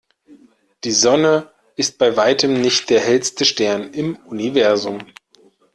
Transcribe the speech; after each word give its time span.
Die 0.83 0.93
Sonne 0.93 1.51
ist 1.75 1.99
bei 1.99 2.17
Weitem 2.17 2.59
nicht 2.59 2.89
der 2.89 3.01
hellste 3.01 3.45
Stern 3.45 3.93
im 3.93 4.15
Universum. 4.25 4.97